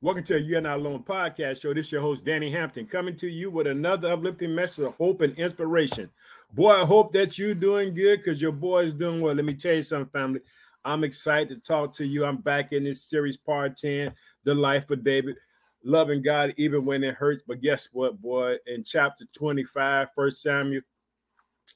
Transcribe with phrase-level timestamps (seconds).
[0.00, 1.72] Welcome to a You're Not Alone podcast show.
[1.72, 5.22] This is your host, Danny Hampton, coming to you with another uplifting message of hope
[5.22, 6.10] and inspiration.
[6.52, 9.34] Boy, I hope that you're doing good because your boy is doing well.
[9.34, 10.40] Let me tell you something, family.
[10.84, 12.24] I'm excited to talk to you.
[12.24, 14.12] I'm back in this series, part 10,
[14.42, 15.36] The Life of David,
[15.84, 17.44] loving God even when it hurts.
[17.46, 18.56] But guess what, boy?
[18.66, 20.82] In chapter 25, First Samuel,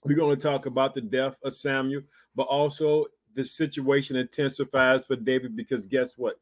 [0.04, 2.02] we're going to talk about the death of Samuel,
[2.34, 6.38] but also the situation intensifies for David because guess what?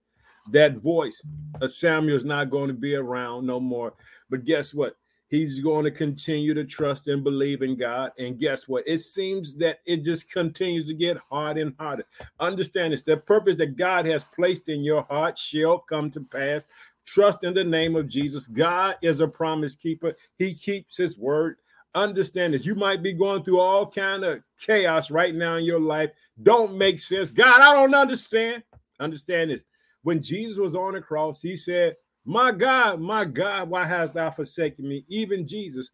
[0.51, 1.23] That voice
[1.61, 3.95] of Samuel is not going to be around no more.
[4.31, 4.97] But guess what?
[5.29, 8.13] He's going to continue to trust and believe in God.
[8.19, 8.87] And guess what?
[8.87, 12.05] It seems that it just continues to get harder and harder.
[12.39, 16.67] Understand this the purpose that God has placed in your heart shall come to pass.
[17.05, 18.47] Trust in the name of Jesus.
[18.47, 21.57] God is a promise keeper, He keeps His word.
[21.95, 22.67] Understand this.
[22.67, 26.11] You might be going through all kind of chaos right now in your life.
[26.43, 27.31] Don't make sense.
[27.31, 28.63] God, I don't understand.
[29.01, 29.65] Understand this
[30.07, 34.31] when Jesus was on the cross, he said, My God, my God, why hast thou
[34.31, 35.05] forsaken me?
[35.09, 35.91] Even Jesus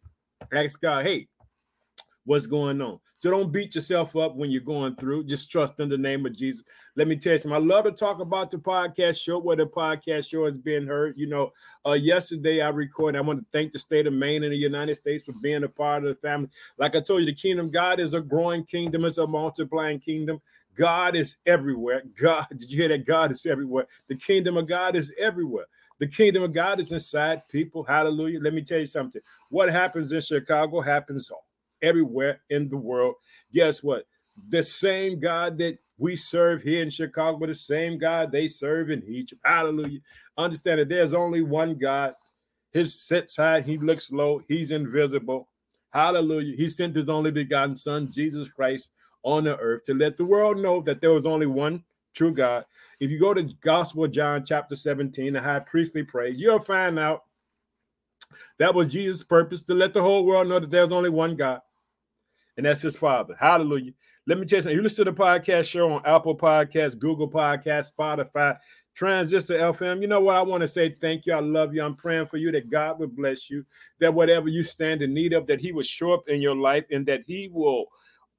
[0.53, 1.27] asked God, Hey,
[2.23, 2.99] what's going on?
[3.17, 5.23] So don't beat yourself up when you're going through.
[5.23, 6.63] Just trust in the name of Jesus.
[6.95, 7.55] Let me tell you something.
[7.55, 11.15] I love to talk about the podcast show where the podcast show is being heard.
[11.17, 11.51] You know,
[11.83, 13.17] uh, yesterday I recorded.
[13.17, 15.69] I want to thank the state of Maine and the United States for being a
[15.69, 16.49] part of the family.
[16.77, 19.99] Like I told you, the kingdom of God is a growing kingdom, it's a multiplying
[19.99, 20.39] kingdom.
[20.75, 22.03] God is everywhere.
[22.19, 23.05] God, did you hear that?
[23.05, 23.87] God is everywhere.
[24.07, 25.65] The kingdom of God is everywhere.
[25.99, 27.83] The kingdom of God is inside people.
[27.83, 28.39] Hallelujah.
[28.41, 29.21] Let me tell you something.
[29.49, 31.31] What happens in Chicago happens
[31.81, 33.15] everywhere in the world.
[33.53, 34.05] Guess what?
[34.49, 39.03] The same God that we serve here in Chicago, the same God they serve in
[39.07, 39.41] Egypt.
[39.45, 39.99] Hallelujah.
[40.37, 42.15] Understand that there's only one God.
[42.71, 45.47] His sits high, he looks low, he's invisible.
[45.91, 46.55] Hallelujah.
[46.57, 48.89] He sent his only begotten son, Jesus Christ,
[49.23, 52.65] on the earth to let the world know that there was only one true God.
[52.99, 57.23] If you go to Gospel John, chapter 17, the high priestly praise, you'll find out
[58.59, 61.61] that was Jesus' purpose to let the whole world know that there's only one God,
[62.57, 63.35] and that's his Father.
[63.39, 63.91] Hallelujah.
[64.25, 64.77] Let me tell you something.
[64.77, 68.57] You listen to the podcast show on Apple Podcasts, Google Podcasts, Spotify,
[68.95, 70.01] Transistor FM.
[70.01, 70.35] You know what?
[70.35, 71.33] I want to say thank you.
[71.33, 71.83] I love you.
[71.83, 73.65] I'm praying for you that God would bless you,
[73.99, 76.85] that whatever you stand in need of, that He will show up in your life
[76.91, 77.87] and that He will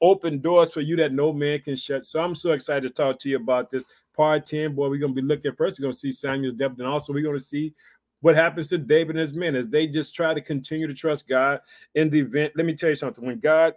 [0.04, 2.04] open doors for you that no man can shut.
[2.04, 4.74] So I'm so excited to talk to you about this part 10.
[4.74, 5.78] Boy, we're going to be looking first.
[5.78, 7.72] We're going to see Samuel's depth, and also we're going to see
[8.20, 11.26] what happens to David and his men as they just try to continue to trust
[11.26, 11.60] God
[11.94, 12.52] in the event.
[12.54, 13.24] Let me tell you something.
[13.24, 13.74] When God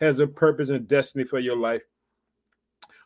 [0.00, 1.82] has a purpose and destiny for your life,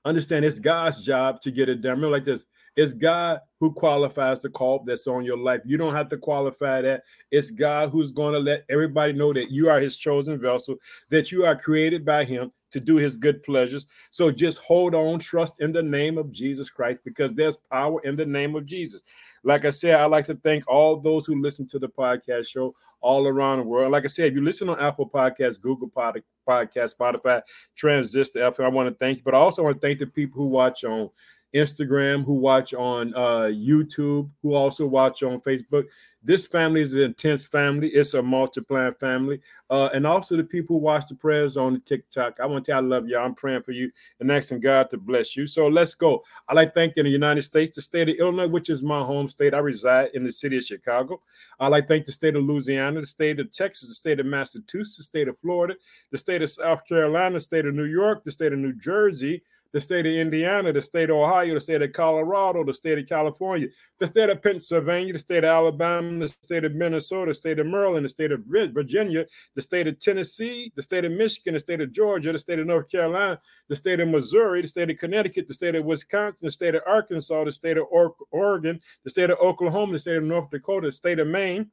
[0.04, 1.92] understand it's God's job to get it done.
[1.92, 2.44] Remember, like this
[2.76, 5.60] it's God who qualifies the call that's on your life.
[5.64, 7.02] You don't have to qualify that.
[7.30, 10.76] It's God who's going to let everybody know that you are his chosen vessel,
[11.10, 13.86] that you are created by him to do his good pleasures.
[14.10, 18.16] So just hold on, trust in the name of Jesus Christ because there's power in
[18.16, 19.02] the name of Jesus.
[19.44, 22.74] Like I said, I'd like to thank all those who listen to the podcast show
[23.00, 23.92] all around the world.
[23.92, 27.42] Like I said, if you listen on Apple Podcasts, Google Pod- Podcast, Spotify,
[27.76, 29.24] Transistor FM, I want to thank you.
[29.24, 31.10] But I also want to thank the people who watch on
[31.54, 35.84] Instagram, who watch on uh, YouTube, who also watch on Facebook.
[36.26, 37.88] This family is an intense family.
[37.88, 39.40] It's a multiplying family.
[39.68, 42.40] Uh, and also the people who watch the prayers on the TikTok.
[42.40, 43.26] I want to tell you I love y'all.
[43.26, 45.46] I'm praying for you and asking God to bless you.
[45.46, 46.24] So let's go.
[46.48, 49.52] I like thanking the United States, the state of Illinois, which is my home state.
[49.52, 51.20] I reside in the city of Chicago.
[51.60, 54.96] I like thank the state of Louisiana, the state of Texas, the state of Massachusetts,
[54.96, 55.76] the state of Florida,
[56.10, 59.42] the state of South Carolina, the state of New York, the state of New Jersey,
[59.74, 63.08] the state of Indiana, the state of Ohio, the state of Colorado, the state of
[63.08, 63.66] California,
[63.98, 67.66] the state of Pennsylvania, the state of Alabama, the state of Minnesota, the state of
[67.66, 69.26] Maryland, the state of Virginia,
[69.56, 72.68] the state of Tennessee, the state of Michigan, the state of Georgia, the state of
[72.68, 76.52] North Carolina, the state of Missouri, the state of Connecticut, the state of Wisconsin, the
[76.52, 77.86] state of Arkansas, the state of
[78.30, 81.68] Oregon, the state of Oklahoma, the state of North Dakota, the state of Maine,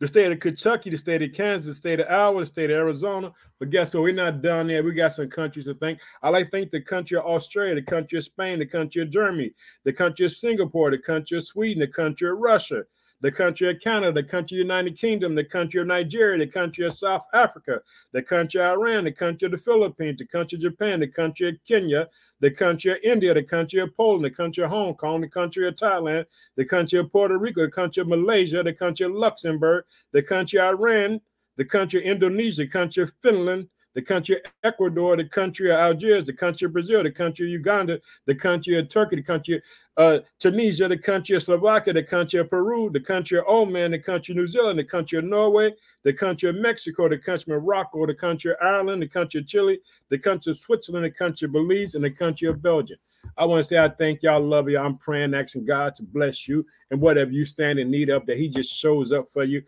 [0.00, 2.76] the state of Kentucky, the state of Kansas, the state of Iowa, the state of
[2.76, 3.32] Arizona.
[3.58, 4.02] But guess what?
[4.02, 4.82] We're not done there.
[4.82, 6.00] We got some countries to thank.
[6.22, 9.10] I like to thank the country of Australia, the country of Spain, the country of
[9.10, 9.52] Germany,
[9.84, 12.84] the country of Singapore, the country of Sweden, the country of Russia,
[13.20, 16.84] the country of Canada, the country of United Kingdom, the country of Nigeria, the country
[16.84, 17.80] of South Africa,
[18.12, 21.48] the country of Iran, the country of the Philippines, the country of Japan, the country
[21.48, 22.08] of Kenya,
[22.40, 25.66] the country of India, the country of Poland, the country of Hong Kong, the country
[25.66, 26.26] of Thailand,
[26.56, 30.58] the country of Puerto Rico, the country of Malaysia, the country of Luxembourg, the country
[30.58, 31.20] of Iran,
[31.56, 35.78] the country of Indonesia, the country of Finland, the country of Ecuador, the country of
[35.78, 39.54] Algiers, the country of Brazil, the country of Uganda, the country of Turkey, the country
[39.56, 39.62] of
[39.96, 43.98] uh, Tunisia, the country of Slovakia, the country of Peru, the country of Oman, the
[43.98, 47.62] country of New Zealand, the country of Norway, the country of Mexico, the country of
[47.62, 51.46] Morocco, the country of Ireland, the country of Chile, the country of Switzerland, the country
[51.46, 52.98] of Belize, and the country of Belgium.
[53.38, 54.78] I want to say I thank y'all, love you.
[54.78, 58.36] I'm praying, asking God to bless you and whatever you stand in need of, that
[58.36, 59.62] He just shows up for you.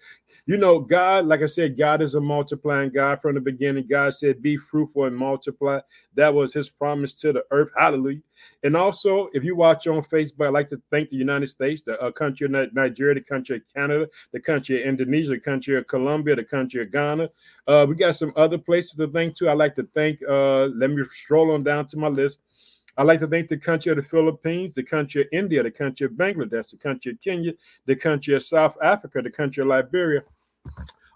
[0.48, 3.88] You know, God, like I said, God is a multiplying God from the beginning.
[3.90, 5.80] God said, Be fruitful and multiply.
[6.14, 7.70] That was His promise to the earth.
[7.76, 8.20] Hallelujah.
[8.62, 12.00] And also, if you watch on Facebook, I'd like to thank the United States, the
[12.00, 15.88] uh, country of Nigeria, the country of Canada, the country of Indonesia, the country of
[15.88, 17.28] Colombia, the country of Ghana.
[17.66, 19.50] Uh, we got some other places to thank too.
[19.50, 22.38] I'd like to thank, uh, let me stroll on down to my list.
[22.96, 26.06] I'd like to thank the country of the Philippines, the country of India, the country
[26.06, 27.52] of Bangladesh, the country of Kenya,
[27.84, 30.22] the country of South Africa, the country of Liberia.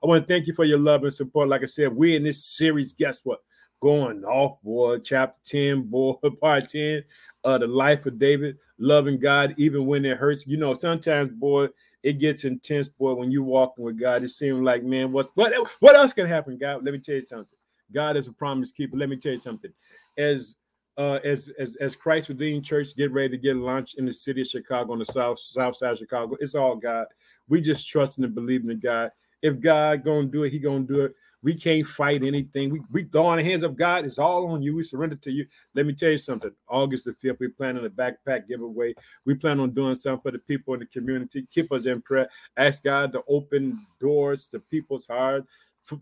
[0.03, 1.49] I want to thank you for your love and support.
[1.49, 2.93] Like I said, we're in this series.
[2.93, 3.41] Guess what?
[3.81, 4.99] Going off, boy.
[4.99, 7.05] Chapter 10, boy, part 10
[7.45, 10.47] uh, the life of David, loving God even when it hurts.
[10.47, 11.69] You know, sometimes, boy,
[12.03, 14.23] it gets intense, boy, when you're walking with God.
[14.23, 16.85] It seems like, man, what's what what else can happen, God?
[16.85, 17.47] Let me tell you something.
[17.93, 18.97] God is a promise keeper.
[18.97, 19.73] Let me tell you something.
[20.17, 20.57] As
[20.97, 24.43] uh, as as as Christ Redeemed Church get ready to get launched in the city
[24.43, 27.07] of Chicago on the south south side of Chicago, it's all God.
[27.49, 29.11] We just trusting and believing in God.
[29.43, 31.15] If God gonna do it, He gonna do it.
[31.43, 32.71] We can't fight anything.
[32.71, 34.05] We we throw in the hands of God.
[34.05, 34.77] It's all on you.
[34.77, 35.47] We surrender to you.
[35.75, 36.51] Let me tell you something.
[36.69, 38.95] August the fifth, we plan on a backpack giveaway.
[39.25, 41.47] We plan on doing something for the people in the community.
[41.51, 42.29] Keep us in prayer.
[42.57, 45.47] Ask God to open doors to people's heart,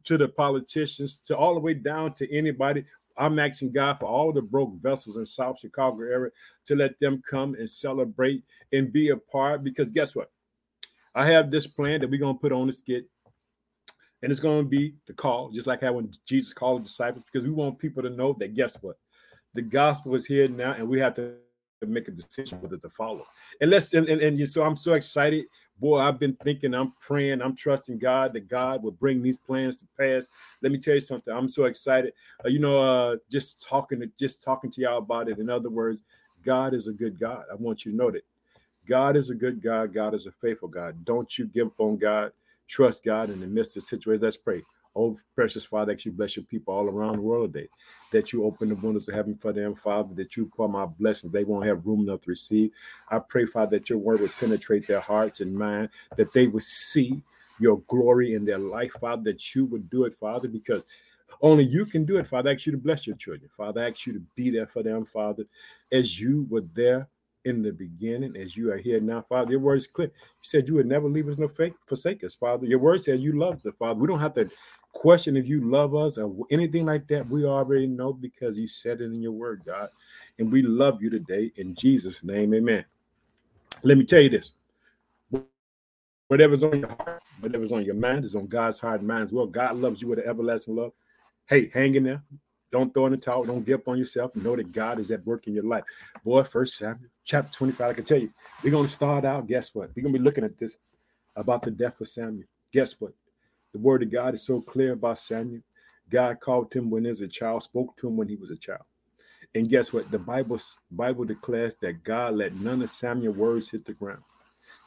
[0.05, 2.85] to the politicians, to all the way down to anybody
[3.19, 6.31] I'm asking God for all the broke vessels in South Chicago area
[6.67, 9.64] to let them come and celebrate and be a part.
[9.64, 10.31] Because guess what?
[11.14, 13.08] I have this plan that we're gonna put on the skit,
[14.23, 17.44] and it's gonna be the call, just like how when Jesus called the disciples, because
[17.44, 18.97] we want people to know that guess what?
[19.55, 21.35] The gospel is here now, and we have to
[21.87, 23.25] make a decision whether to follow.
[23.61, 25.47] And let's and, and, and so I'm so excited
[25.81, 29.76] boy, I've been thinking, I'm praying, I'm trusting God that God will bring these plans
[29.76, 30.29] to pass.
[30.62, 31.32] Let me tell you something.
[31.32, 32.12] I'm so excited.
[32.44, 35.38] Uh, you know, uh, just talking to just talking to y'all about it.
[35.38, 36.03] In other words,
[36.44, 37.44] God is a good God.
[37.50, 38.25] I want you to know that
[38.87, 39.93] God is a good God.
[39.93, 41.05] God is a faithful God.
[41.05, 42.32] Don't you give up on God.
[42.69, 44.23] Trust God in the midst of the situation.
[44.23, 44.62] Let's pray.
[44.94, 47.69] Oh, precious Father, that you bless your people all around the world today.
[48.11, 51.32] That you open the windows of heaven for them, Father, that you pour my blessings.
[51.32, 52.70] They won't have room enough to receive.
[53.11, 56.62] I pray, Father, that your word would penetrate their hearts and mind, that they would
[56.62, 57.23] see
[57.61, 60.85] your glory in their life, Father, that you would do it, Father, because
[61.43, 62.50] only you can do it, Father.
[62.50, 63.82] I ask you to bless your children, Father.
[63.82, 65.44] I ask you to be there for them, Father,
[65.93, 67.09] as you were there
[67.44, 69.52] in the beginning, as you are here now, Father.
[69.52, 70.08] Your word is clear.
[70.08, 72.67] You said you would never leave us nor forsake us, Father.
[72.67, 73.99] Your word said you love us, Father.
[73.99, 74.50] We don't have to
[74.93, 77.29] question if you love us or anything like that.
[77.29, 79.90] We already know because you said it in your word, God.
[80.38, 82.55] And we love you today in Jesus' name.
[82.55, 82.85] Amen.
[83.82, 84.55] Let me tell you this.
[86.29, 89.32] Whatever's on your heart, whatever's on your mind is on God's heart and mind as
[89.32, 89.46] well.
[89.46, 90.93] God loves you with an everlasting love.
[91.46, 92.23] Hey, hang in there.
[92.70, 93.44] Don't throw in the towel.
[93.44, 94.35] Don't give up on yourself.
[94.37, 95.85] Know that God is at work in your life.
[96.25, 98.31] Boy, first Samuel, chapter 25, I can tell you,
[98.62, 99.47] we're going to start out.
[99.47, 99.91] Guess what?
[99.94, 100.76] We're going to be looking at this
[101.35, 102.47] about the death of Samuel.
[102.73, 103.12] Guess what?
[103.73, 105.62] The word of God is so clear about Samuel.
[106.11, 108.56] God called him when he was a child, spoke to him when he was a
[108.56, 108.82] child.
[109.55, 110.11] And guess what?
[110.11, 110.61] The Bible
[110.91, 114.23] Bible declares that God let none of Samuel's words hit the ground.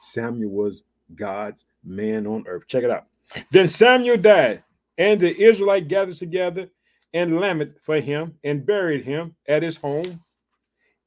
[0.02, 0.84] Samuel was
[1.16, 2.68] God's man on earth.
[2.68, 3.08] Check it out.
[3.50, 4.64] Then Samuel died,
[4.98, 6.70] and the Israelite gathered together
[7.14, 10.22] and lamented for him and buried him at his home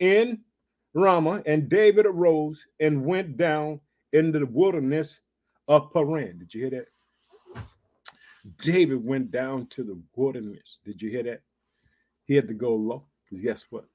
[0.01, 0.41] in
[0.93, 1.43] Ramah.
[1.47, 3.81] And David arose and went down
[4.13, 5.21] into the wilderness
[5.69, 6.39] of Paran.
[6.39, 6.89] Did you hear that?
[8.59, 10.79] David went down to the wilderness.
[10.85, 11.41] Did you hear that?
[12.27, 13.05] He had to go low.
[13.25, 13.87] Because guess what?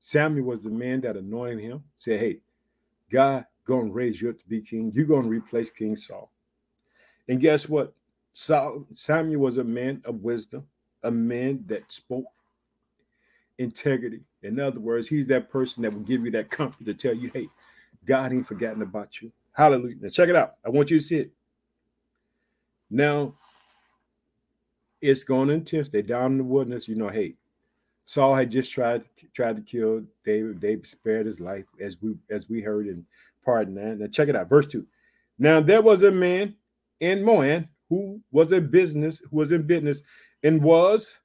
[0.00, 1.82] Samuel was the man that anointed him.
[1.96, 2.40] Said, hey,
[3.10, 4.92] God gonna raise you up to be king.
[4.94, 6.30] You're gonna replace King Saul.
[7.28, 7.94] And guess what?
[8.32, 10.66] Saul, Samuel was a man of wisdom,
[11.02, 12.26] a man that spoke
[13.58, 14.20] integrity.
[14.42, 17.30] In other words, he's that person that will give you that comfort to tell you,
[17.34, 17.48] hey,
[18.04, 19.32] God ain't forgotten about you.
[19.52, 19.96] Hallelujah.
[20.00, 20.54] Now check it out.
[20.64, 21.30] I want you to see it.
[22.90, 23.34] Now,
[25.00, 25.88] it's going intense.
[25.88, 26.88] They're down in the wilderness.
[26.88, 27.34] You know, hey,
[28.04, 30.60] Saul had just tried tried to kill David.
[30.60, 33.04] David spared his life, as we as we heard in
[33.44, 33.98] part nine.
[33.98, 34.86] Now check it out, verse two.
[35.38, 36.54] Now there was a man
[37.00, 40.02] in Maon who was a business, who was in business,
[40.42, 41.20] and was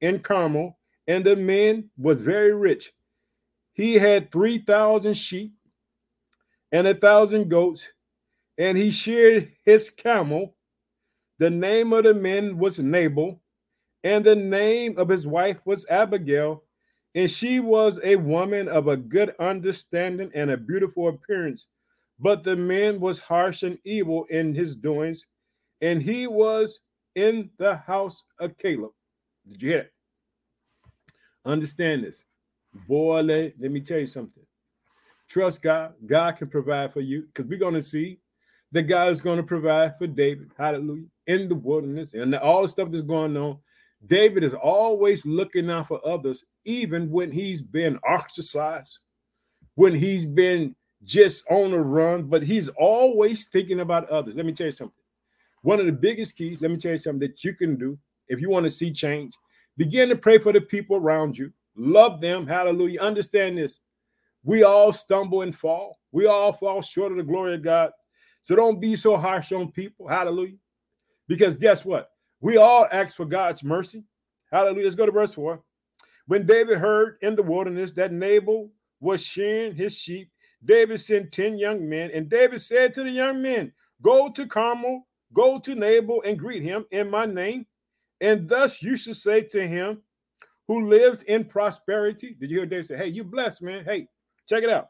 [0.00, 2.92] in Carmel, and the man was very rich.
[3.72, 5.54] He had three thousand sheep
[6.72, 7.92] and a thousand goats,
[8.58, 10.54] and he sheared his camel
[11.38, 13.40] the name of the man was Nabal,
[14.02, 16.64] and the name of his wife was Abigail,
[17.14, 21.66] and she was a woman of a good understanding and a beautiful appearance.
[22.18, 25.26] But the man was harsh and evil in his doings,
[25.80, 26.80] and he was
[27.18, 28.92] in the house of Caleb.
[29.48, 29.92] Did you hear it?
[31.44, 32.24] Understand this.
[32.86, 34.42] Boy, let, let me tell you something.
[35.28, 35.94] Trust God.
[36.06, 38.18] God can provide for you because we're going to see
[38.72, 40.50] that God is going to provide for David.
[40.56, 41.06] Hallelujah.
[41.26, 43.58] In the wilderness and all the stuff that's going on.
[44.06, 49.00] David is always looking out for others, even when he's been ostracized,
[49.74, 54.36] when he's been just on the run, but he's always thinking about others.
[54.36, 54.94] Let me tell you something.
[55.62, 57.98] One of the biggest keys, let me tell you something that you can do
[58.28, 59.34] if you want to see change.
[59.76, 61.52] Begin to pray for the people around you.
[61.76, 62.46] Love them.
[62.46, 63.00] Hallelujah.
[63.00, 63.80] Understand this.
[64.42, 65.98] We all stumble and fall.
[66.12, 67.90] We all fall short of the glory of God.
[68.40, 70.08] So don't be so harsh on people.
[70.08, 70.56] Hallelujah.
[71.26, 72.10] Because guess what?
[72.40, 74.04] We all ask for God's mercy.
[74.50, 74.84] Hallelujah.
[74.84, 75.62] Let's go to verse 4.
[76.26, 80.30] When David heard in the wilderness that Nabal was shearing his sheep,
[80.64, 83.72] David sent 10 young men, and David said to the young men,
[84.02, 87.66] Go to Carmel, go to Nabal and greet him in my name.
[88.20, 90.02] And thus you should say to him
[90.66, 92.36] who lives in prosperity.
[92.38, 93.84] Did you hear David say, Hey, you blessed, man?
[93.84, 94.08] Hey,
[94.48, 94.88] check it out.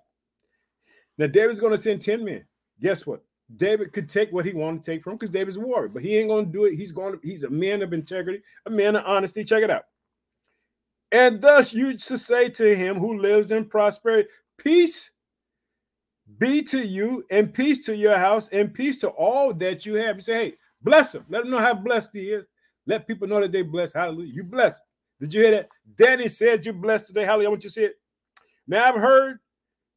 [1.18, 2.45] Now, David's going to send 10 men.
[2.80, 3.23] Guess what?
[3.57, 6.02] David could take what he wanted to take from him because David's a warrior, but
[6.02, 6.75] he ain't going to do it.
[6.75, 9.42] He's going to, he's a man of integrity, a man of honesty.
[9.42, 9.85] Check it out.
[11.11, 14.28] And thus you should say to him who lives in prosperity,
[14.59, 15.11] Peace
[16.37, 20.16] be to you, and peace to your house, and peace to all that you have.
[20.16, 21.25] You say, Hey, bless him.
[21.28, 22.44] Let him know how blessed he is.
[22.87, 23.94] Let people know that they blessed.
[23.94, 24.32] Hallelujah.
[24.32, 24.82] You blessed.
[25.20, 25.68] Did you hear that?
[25.97, 27.25] Danny said you're blessed today.
[27.25, 27.49] Hallelujah.
[27.49, 27.94] I want you to see it.
[28.66, 29.38] Now I've heard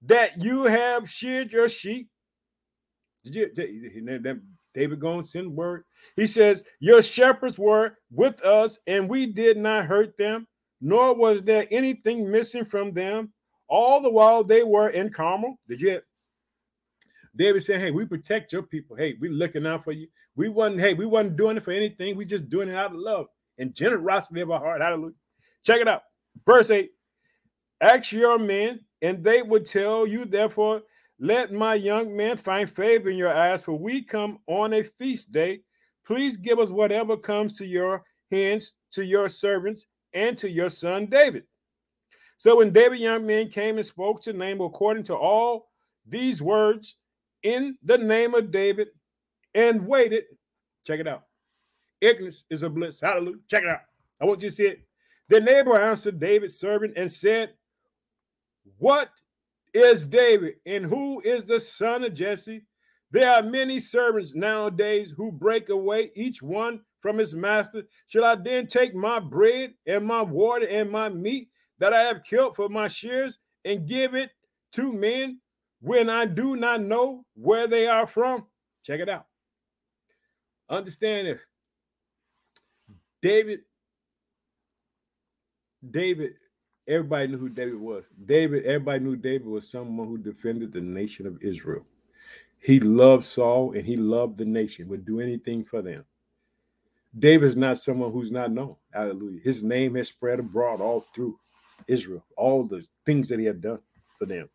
[0.04, 2.10] that you have sheared your sheep.
[3.24, 4.42] Did you?
[4.74, 5.84] David going send word.
[6.16, 10.48] He says, Your shepherds were with us, and we did not hurt them,
[10.80, 13.34] nor was there anything missing from them.
[13.68, 15.58] All the while they were in Carmel.
[15.68, 16.02] Did you?
[17.36, 18.96] David said, Hey, we protect your people.
[18.96, 20.08] Hey, we looking out for you.
[20.36, 22.16] We wasn't, hey, we wasn't doing it for anything.
[22.16, 24.82] We just doing it out of love and generosity of our heart.
[24.82, 25.14] Hallelujah.
[25.64, 26.04] Check it out.
[26.46, 26.90] Verse 8.
[27.82, 30.82] Ask your men, and they would tell you, therefore,
[31.20, 35.32] let my young man find favor in your eyes, for we come on a feast
[35.32, 35.62] day.
[36.06, 41.06] Please give us whatever comes to your hands, to your servants, and to your son
[41.06, 41.44] David.
[42.38, 45.70] So when David young men came and spoke to name according to all
[46.08, 46.96] these words
[47.44, 48.90] in the name of David
[49.54, 50.24] and waited,
[50.86, 51.24] check it out.
[52.00, 53.00] Ignorance is a bliss.
[53.00, 53.38] Hallelujah.
[53.50, 53.82] Check it out.
[54.22, 54.82] I want you to see it.
[55.30, 57.54] The Nabal answered David's servant and said,
[58.78, 59.10] What
[59.74, 62.64] is David and who is the son of Jesse?
[63.12, 67.84] There are many servants nowadays who break away, each one from his master.
[68.08, 72.24] Shall I then take my bread and my water and my meat that I have
[72.24, 74.32] killed for my shears and give it
[74.74, 75.40] to men
[75.82, 78.46] when I do not know where they are from?
[78.84, 79.26] Check it out.
[80.70, 81.42] Understand this.
[83.22, 83.60] David,
[85.90, 86.34] David,
[86.88, 88.06] everybody knew who David was.
[88.26, 91.86] David, everybody knew David was someone who defended the nation of Israel.
[92.60, 96.06] He loved Saul and he loved the nation, would do anything for them.
[97.18, 98.76] David is not someone who's not known.
[98.94, 99.42] Hallelujah.
[99.44, 101.38] His name has spread abroad all through
[101.88, 103.80] Israel, all the things that he had done
[104.18, 104.48] for them.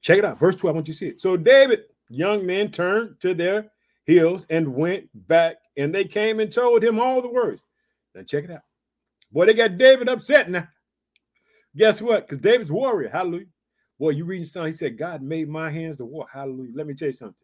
[0.00, 0.38] Check it out.
[0.38, 1.20] Verse 12, I want you to see it.
[1.20, 3.70] So David, young men, turned to their
[4.04, 7.62] heels and went back, and they came and told him all the words.
[8.14, 8.62] Now check it out.
[9.30, 10.68] Boy, they got David upset now.
[11.76, 12.26] Guess what?
[12.26, 13.10] Because David's warrior.
[13.10, 13.46] Hallelujah.
[13.98, 14.72] Boy, you reading something.
[14.72, 16.26] He said, God made my hands to war.
[16.32, 16.72] Hallelujah.
[16.74, 17.36] Let me tell you something.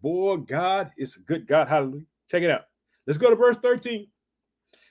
[0.00, 1.66] Boy, God is a good God.
[1.66, 2.04] Hallelujah.
[2.30, 2.62] Check it out.
[3.06, 4.06] Let's go to verse 13.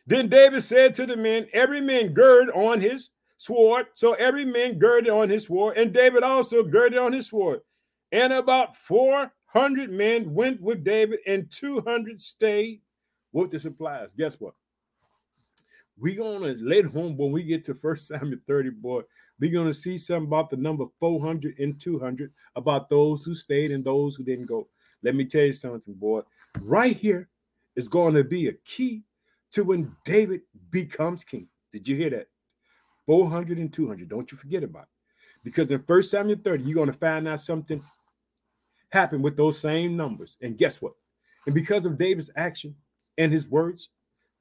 [0.06, 3.10] Then David said to the men, Every man gird on his
[3.44, 3.88] sword.
[3.96, 7.62] So every man girded on his sword, and David also girded on his sword.
[8.12, 12.82] And about 400 men went with David, and 200 stayed
[13.32, 14.14] with the supplies.
[14.14, 14.54] Guess what?
[15.98, 19.02] We're gonna later home when we get to First Samuel 30, boy.
[19.40, 23.84] We're gonna see something about the number 400 and 200 about those who stayed and
[23.84, 24.68] those who didn't go.
[25.04, 26.22] Let me tell you something, boy.
[26.62, 27.30] Right here
[27.76, 29.04] is going to be a key
[29.52, 31.48] to when David becomes king.
[31.72, 32.28] Did you hear that?
[33.06, 34.10] 400 and 200.
[34.10, 34.90] Don't you forget about it.
[35.44, 37.84] Because in First Samuel 30, you're going to find out something
[38.92, 40.38] happened with those same numbers.
[40.42, 40.94] And guess what?
[41.46, 42.76] And because of David's action
[43.18, 43.90] and his words,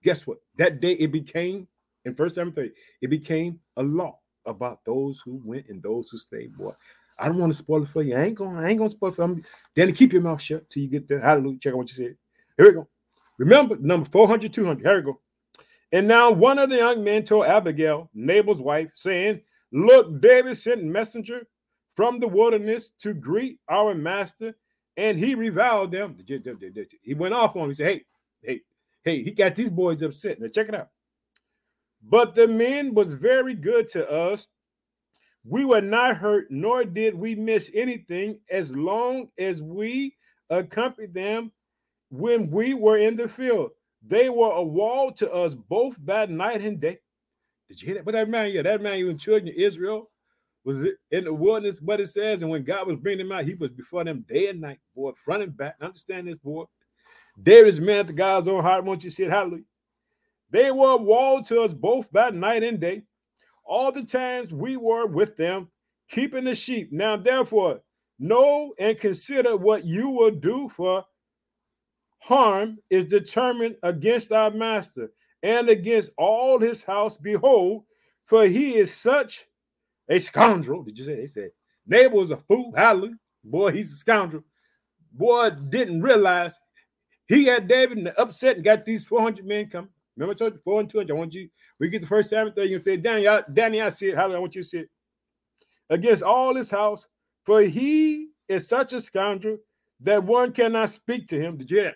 [0.03, 0.39] guess what?
[0.59, 1.67] That day it became,
[2.05, 6.19] in First Samuel 30, it became a law about those who went and those who
[6.19, 6.57] stayed.
[6.57, 6.73] Boy,
[7.19, 8.17] I don't want to spoil it for you.
[8.17, 9.43] I ain't going, I ain't gonna spoil it for you.
[9.75, 11.21] Then keep your mouth shut till you get there.
[11.21, 11.59] Hallelujah.
[11.59, 12.17] Check out what you said.
[12.57, 12.89] Here we go.
[13.39, 14.85] Remember number 400, 200.
[14.85, 15.21] Here we go.
[15.93, 19.41] And now one of the young men told Abigail, Nabal's wife, saying,
[19.73, 21.47] Look, David sent messenger
[21.95, 24.55] from the wilderness to greet our master,
[24.97, 26.17] and he reviled them.
[27.03, 27.69] He went off on him.
[27.71, 28.05] He said, Hey,
[28.43, 28.61] hey,
[29.05, 30.41] hey, he got these boys upset.
[30.41, 30.89] Now check it out.
[32.03, 34.49] But the men was very good to us
[35.45, 40.17] we were not hurt, nor did we miss anything as long as we
[40.51, 41.51] accompanied them
[42.11, 43.71] when we were in the field.
[44.07, 46.99] They were a wall to us both by night and day.
[47.69, 48.05] Did you hear that?
[48.05, 50.11] But that man, yeah, that man, and children of Israel
[50.65, 52.43] was in the wilderness, what it says.
[52.43, 55.13] And when God was bringing them out, he was before them day and night, boy,
[55.13, 55.77] front and back.
[55.81, 56.65] Understand this, boy.
[57.37, 58.85] There is man the God's own heart.
[58.85, 59.31] Won't you see it?
[59.31, 59.65] Hallelujah.
[60.51, 63.03] They were a wall to us both by night and day.
[63.65, 65.69] All the times we were with them,
[66.11, 66.93] keeping the sheep.
[66.93, 67.81] Now, therefore,
[68.19, 71.05] know and consider what you will do for
[72.23, 75.11] harm is determined against our master
[75.43, 77.17] and against all his house.
[77.17, 77.85] Behold,
[78.27, 79.47] for he is such
[80.09, 80.83] a scoundrel.
[80.83, 81.17] Did you say?
[81.17, 81.51] They said
[81.87, 82.73] Nabal's a fool.
[82.77, 83.17] Hallelujah.
[83.45, 84.45] Boy, he's a scoundrel.
[85.13, 86.59] Boy, didn't realize
[87.27, 89.91] he had David in the upset and got these 400 men coming.
[90.17, 91.11] Remember, I told you four and 200.
[91.13, 91.49] I want you,
[91.79, 92.65] we get the first seven there.
[92.65, 94.17] You can say, Danny, I, Danny, I see it.
[94.17, 94.37] Hallelujah.
[94.37, 94.91] I want you to see it.
[95.91, 97.07] Against all his house,
[97.45, 99.59] for he is such a scoundrel
[100.01, 101.57] that one cannot speak to him.
[101.57, 101.95] Did you hear that?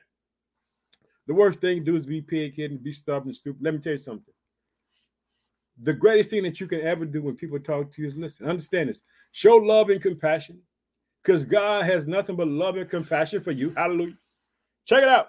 [1.26, 3.62] The worst thing to do is be pig-headed, be stubborn, and stupid.
[3.62, 4.34] Let me tell you something.
[5.82, 8.48] The greatest thing that you can ever do when people talk to you is listen.
[8.48, 9.02] Understand this.
[9.32, 10.60] Show love and compassion
[11.22, 13.74] because God has nothing but love and compassion for you.
[13.76, 14.16] Hallelujah.
[14.86, 15.28] Check it out.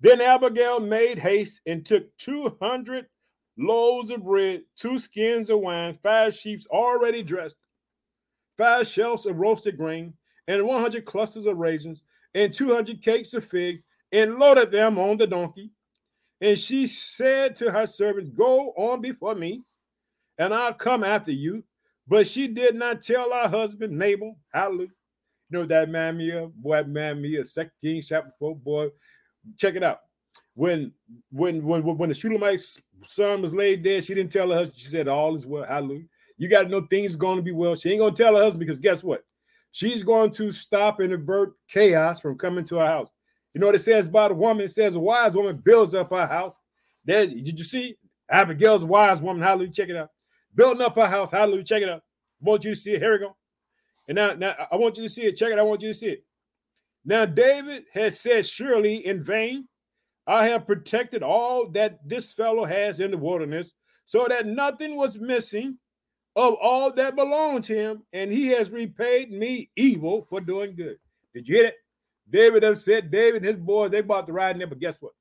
[0.00, 3.06] Then Abigail made haste and took 200
[3.58, 7.56] loaves of bread, two skins of wine, five sheep already dressed,
[8.58, 10.12] five shells of roasted grain,
[10.48, 12.02] and 100 clusters of raisins,
[12.34, 15.70] and 200 cakes of figs, and loaded them on the donkey.
[16.40, 19.62] And she said to her servants, Go on before me,
[20.38, 21.64] and I'll come after you.
[22.08, 24.90] But she did not tell her husband Nabal, hallelujah.
[25.50, 28.88] You know that man up, boy, man me a second Kings chapter 4, boy.
[29.56, 30.00] Check it out.
[30.54, 30.92] When
[31.30, 34.88] when when when the Shulamite's son was laid dead, she didn't tell her husband, she
[34.88, 36.04] said, All is well, hallelujah.
[36.38, 37.74] You got to know things going to be well.
[37.74, 39.24] She ain't gonna tell her husband because guess what?
[39.72, 43.10] She's going to stop and avert chaos from coming to her house.
[43.56, 44.66] You know what it says about a woman?
[44.66, 46.58] It says a wise woman builds up her house.
[47.06, 47.96] There's, did you see?
[48.30, 49.42] Abigail's wise woman.
[49.42, 49.72] Hallelujah.
[49.72, 50.10] Check it out.
[50.54, 51.30] Building up her house.
[51.30, 51.64] Hallelujah.
[51.64, 52.02] Check it out.
[52.42, 53.00] I want you to see it.
[53.00, 53.34] Here we go.
[54.08, 55.38] And now, now I want you to see it.
[55.38, 55.58] Check it.
[55.58, 56.24] I want you to see it.
[57.06, 59.66] Now, David had said, Surely in vain
[60.26, 63.72] I have protected all that this fellow has in the wilderness,
[64.04, 65.78] so that nothing was missing
[66.34, 70.98] of all that belonged to him, and he has repaid me evil for doing good.
[71.32, 71.74] Did you hear it?
[72.28, 75.12] David said, David and his boys, they bought the ride in there, but guess what?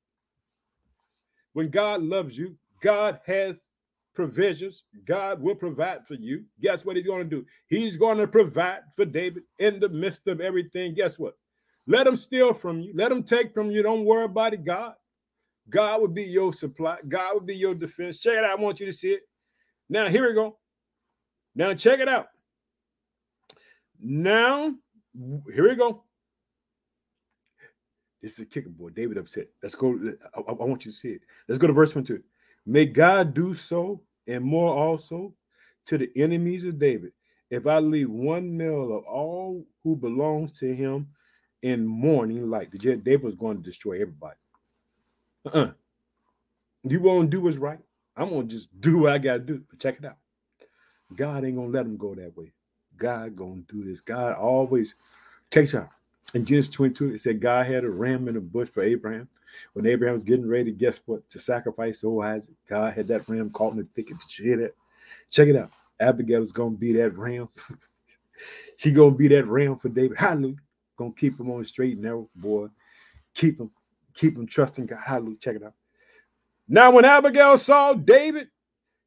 [1.54, 3.70] When God loves you, God has
[4.14, 4.84] provisions.
[5.06, 6.44] God will provide for you.
[6.62, 7.46] Guess what he's going to do?
[7.68, 10.96] He's going to provide for David in the midst of everything.
[10.96, 11.38] Guess what?
[11.88, 12.94] Let him steal from you.
[12.96, 13.84] Let him take from you.
[13.84, 14.94] Don't worry about it, God.
[15.70, 16.98] God will be your supply.
[17.08, 18.20] God will be your defense.
[18.20, 18.60] Check it out.
[18.60, 19.22] I want you to see it.
[19.90, 20.58] Now, here we go.
[21.56, 22.28] Now, check it out.
[24.00, 24.74] Now,
[25.54, 26.04] here we go.
[28.26, 28.90] This is a kicker, boy.
[28.90, 29.50] David upset.
[29.62, 30.00] Let's go.
[30.36, 31.22] I, I, want you to see it.
[31.48, 32.24] Let's go to verse 22.
[32.66, 35.32] May God do so and more also
[35.86, 37.12] to the enemies of David
[37.52, 41.08] if I leave one male of all who belongs to him
[41.62, 44.40] in mourning like David was going to destroy everybody.
[45.46, 45.74] Uh-uh.
[46.82, 47.78] You won't do what's right.
[48.18, 49.62] I'm gonna just do what I gotta do.
[49.70, 50.18] But check it out.
[51.16, 52.54] God ain't gonna let him go that way.
[52.98, 54.02] God gonna do this.
[54.02, 54.96] God always
[55.52, 55.90] takes out.
[56.34, 59.28] In Genesis 22, it said God had a ram in a bush for Abraham.
[59.74, 61.28] When Abraham was getting ready, to, guess what?
[61.30, 62.56] To sacrifice old Isaac.
[62.68, 64.20] God had that ram caught in the thicket.
[64.20, 64.76] Did you hear that?
[65.30, 65.72] Check it out.
[66.00, 67.48] Abigail is gonna be that ram.
[68.78, 70.18] she gonna be that ram for David.
[70.18, 70.56] Hallelujah.
[70.98, 72.68] Gonna keep him on the straight and narrow, boy.
[73.34, 73.72] Keep him,
[74.14, 75.00] keep him trusting God.
[75.06, 75.38] Hallelujah.
[75.38, 75.74] Check it out.
[76.68, 78.48] Now, when Abigail saw David,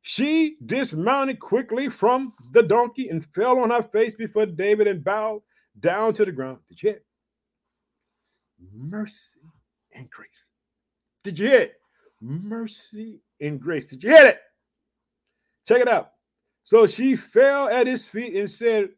[0.00, 5.42] she dismounted quickly from the donkey and fell on her face before David and bowed
[5.80, 6.58] down to the ground.
[6.68, 7.02] Did you hear?
[8.74, 9.40] Mercy
[9.92, 10.48] and grace.
[11.24, 11.74] Did you hear it?
[12.20, 13.86] Mercy and grace.
[13.86, 14.40] Did you hear it?
[15.66, 16.12] Check it out.
[16.64, 18.90] So she fell at his feet and said,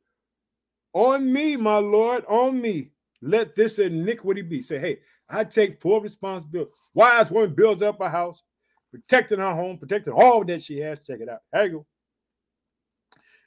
[0.92, 2.90] On me, my Lord, on me,
[3.23, 4.62] let this iniquity be.
[4.62, 6.70] Say, hey, I take full responsibility.
[6.94, 8.42] Wise woman builds up a house,
[8.90, 11.01] protecting her home, protecting all that she has.
[11.05, 11.40] Check it out.
[11.53, 11.87] Here you go.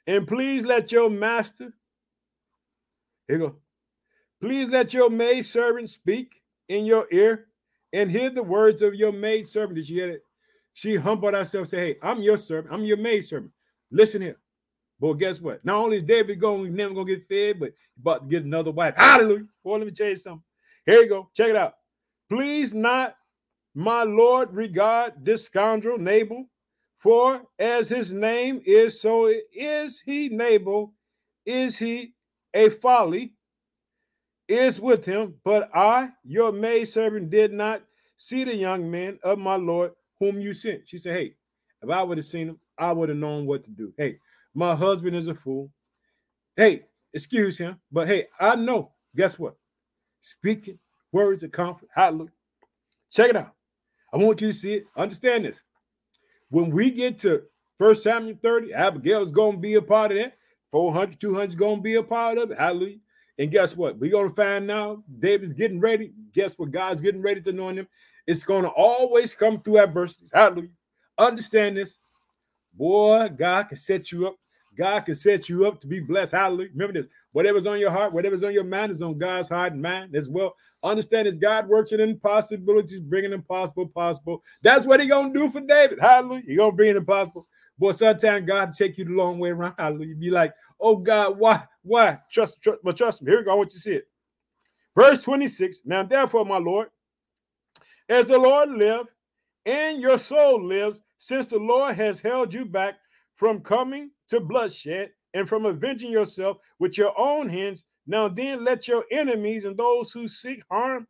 [0.06, 1.72] And please let your master,
[3.26, 3.56] here you go.
[4.44, 7.46] Please let your maid servant speak in your ear
[7.94, 9.76] and hear the words of your maid servant.
[9.76, 10.22] Did you hear it?
[10.74, 13.52] She humbled herself, say, Hey, I'm your servant, I'm your maid servant.
[13.90, 14.36] Listen here.
[15.00, 15.64] But guess what?
[15.64, 18.94] Not only is David going, never gonna get fed, but about to get another wife.
[18.98, 19.46] Hallelujah.
[19.64, 20.42] Boy, let me tell you something.
[20.84, 21.30] Here you go.
[21.34, 21.76] Check it out.
[22.28, 23.16] Please not,
[23.74, 26.44] my Lord, regard this scoundrel Nabal,
[26.98, 30.92] For as his name is, so is he Nabal,
[31.46, 32.12] is he
[32.52, 33.32] a folly,
[34.48, 35.34] is with him.
[35.44, 37.82] But I, your maidservant, did not
[38.16, 40.88] see the young man of my Lord whom you sent.
[40.88, 41.34] She said, Hey,
[41.82, 43.92] if I would have seen him, I would have known what to do.
[43.96, 44.18] Hey,
[44.54, 45.70] my husband is a fool.
[46.56, 48.92] Hey, excuse him, but hey, I know.
[49.16, 49.56] Guess what?
[50.20, 50.78] Speaking
[51.12, 51.88] words of comfort.
[51.94, 52.30] Hallelujah.
[53.10, 53.54] Check it out.
[54.12, 54.86] I want you to see it.
[54.96, 55.62] Understand this.
[56.50, 57.42] When we get to
[57.78, 60.36] First Samuel 30, Abigail's going to be a part of that.
[60.70, 62.58] 400, 200 is going to be a part of it.
[62.58, 62.98] Hallelujah.
[63.38, 63.98] And guess what?
[63.98, 66.12] We're going to find now David's getting ready.
[66.32, 66.70] Guess what?
[66.70, 67.88] God's getting ready to anoint him.
[68.26, 70.30] It's going to always come through adversities.
[70.32, 70.68] Hallelujah.
[71.18, 71.98] Understand this.
[72.72, 74.36] Boy, God can set you up.
[74.76, 76.32] God can set you up to be blessed.
[76.32, 76.70] Hallelujah.
[76.72, 77.10] Remember this.
[77.32, 80.28] Whatever's on your heart, whatever's on your mind is on God's heart and mind as
[80.28, 80.54] well.
[80.82, 81.36] Understand this.
[81.36, 84.42] God works in impossibilities, bringing impossible possible.
[84.62, 86.00] That's what He's going to do for David.
[86.00, 86.42] Hallelujah.
[86.46, 87.46] He's going to bring impossible.
[87.78, 89.74] Boy, sometimes God take you the long way around.
[89.78, 90.16] Hallelujah.
[90.16, 91.64] Be like, oh God, why?
[91.84, 92.18] Why?
[92.30, 93.30] Trust, trust, but trust me.
[93.30, 93.52] Here we go.
[93.52, 94.08] I want you to see it.
[94.96, 95.82] Verse 26.
[95.84, 96.88] Now, therefore, my Lord,
[98.08, 99.06] as the Lord live
[99.66, 102.94] and your soul lives, since the Lord has held you back
[103.34, 108.88] from coming to bloodshed and from avenging yourself with your own hands, now then let
[108.88, 111.06] your enemies and those who seek harm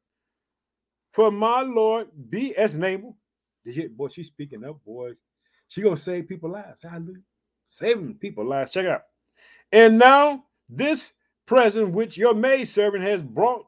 [1.13, 3.17] for my Lord be as Nabal.
[3.65, 5.21] Did you, boy, she's speaking up, boys.
[5.69, 6.83] She gonna save people lives.
[6.83, 7.23] Hallelujah.
[7.69, 8.73] Saving people lives.
[8.73, 9.03] Check it out.
[9.73, 11.13] And now this
[11.47, 13.67] present which your maidservant has brought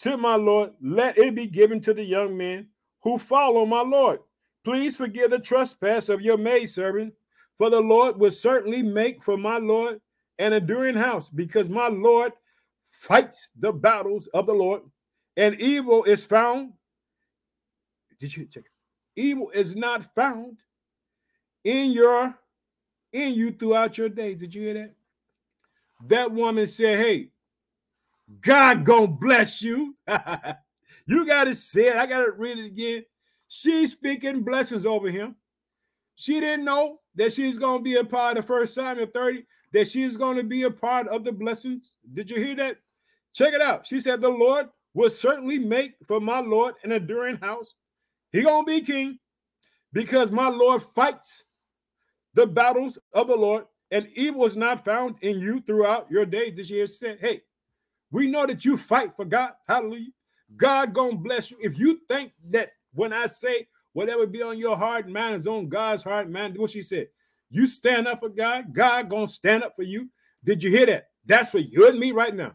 [0.00, 2.68] to my Lord, let it be given to the young men
[3.02, 4.20] who follow my Lord.
[4.64, 7.14] Please forgive the trespass of your maidservant,
[7.56, 10.00] for the Lord will certainly make for my Lord
[10.38, 12.32] an enduring house, because my Lord
[12.90, 14.82] fights the battles of the Lord,
[15.36, 16.72] and evil is found.
[18.20, 18.64] Did you check?
[19.16, 20.58] Evil is not found
[21.64, 22.38] in your
[23.12, 24.34] in you throughout your day.
[24.34, 24.94] Did you hear that?
[26.06, 27.30] That woman said, Hey,
[28.40, 29.96] God gonna bless you.
[31.06, 31.96] you gotta say it.
[31.96, 33.04] I gotta read it again.
[33.48, 35.36] She's speaking blessings over him.
[36.16, 40.16] She didn't know that she's gonna be a part of First Samuel 30, that she's
[40.16, 41.96] gonna be a part of the blessings.
[42.12, 42.76] Did you hear that?
[43.32, 43.86] Check it out.
[43.86, 47.74] She said, The Lord will certainly make for my Lord an enduring house.
[48.32, 49.18] He gonna be king
[49.92, 51.44] because my Lord fights
[52.34, 56.56] the battles of the Lord, and evil is not found in you throughout your days.
[56.56, 57.42] This year said, Hey,
[58.10, 59.52] we know that you fight for God.
[59.66, 60.10] Hallelujah.
[60.56, 61.58] God gonna bless you.
[61.60, 65.68] If you think that when I say whatever be on your heart mind is on
[65.68, 67.08] God's heart man, what she said,
[67.50, 70.08] you stand up for God, God gonna stand up for you.
[70.44, 71.08] Did you hear that?
[71.26, 72.54] That's for you and me right now.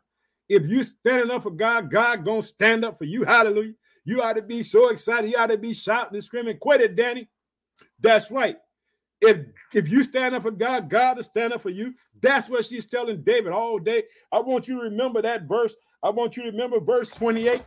[0.50, 3.24] If you standing up for God, God gonna stand up for you.
[3.24, 3.74] Hallelujah.
[4.06, 5.32] You ought to be so excited.
[5.32, 6.58] You ought to be shouting and screaming.
[6.58, 7.30] Quit it, Danny.
[8.00, 8.58] That's right.
[9.24, 9.38] If
[9.74, 11.96] if you stand up for God, God will stand up for you.
[12.22, 14.04] That's what she's telling David all day.
[14.32, 15.76] I want you to remember that verse.
[16.04, 17.62] I want you to remember verse 28.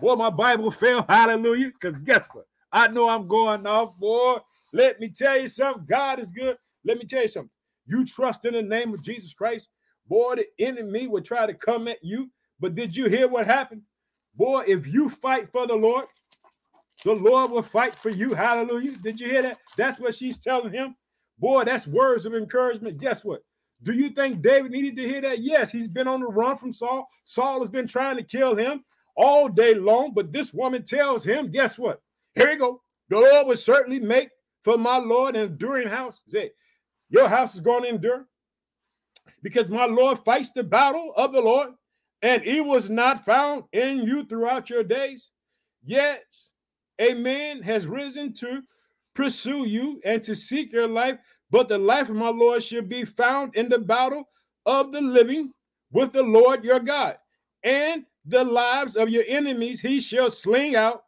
[0.00, 1.06] Boy, my Bible fell.
[1.08, 1.72] Hallelujah.
[1.80, 2.44] Because guess what?
[2.70, 4.38] I know I'm going off, boy.
[4.74, 5.86] Let me tell you something.
[5.88, 6.58] God is good.
[6.84, 7.50] Let me tell you something.
[7.86, 9.68] You trust in the name of Jesus Christ.
[10.06, 12.30] Boy, the enemy will try to come at you.
[12.60, 13.82] But did you hear what happened?
[14.34, 16.04] Boy, if you fight for the Lord,
[17.04, 18.34] the Lord will fight for you.
[18.34, 18.96] Hallelujah.
[18.96, 19.58] Did you hear that?
[19.76, 20.96] That's what she's telling him.
[21.38, 23.00] Boy, that's words of encouragement.
[23.00, 23.42] Guess what?
[23.82, 25.38] Do you think David needed to hear that?
[25.38, 27.08] Yes, he's been on the run from Saul.
[27.24, 28.84] Saul has been trying to kill him
[29.16, 32.02] all day long, but this woman tells him, guess what?
[32.34, 32.82] Here you go.
[33.08, 34.30] The Lord will certainly make
[34.62, 36.22] for my Lord an enduring house.
[36.26, 36.50] Say,
[37.08, 38.26] your house is going to endure
[39.42, 41.70] because my Lord fights the battle of the Lord,
[42.22, 45.30] and he was not found in you throughout your days.
[45.84, 46.24] Yet
[46.98, 48.62] a man has risen to
[49.14, 51.18] pursue you and to seek your life,
[51.50, 54.28] but the life of my Lord should be found in the battle
[54.66, 55.52] of the living
[55.90, 57.16] with the Lord your God.
[57.64, 61.04] And the lives of your enemies he shall sling out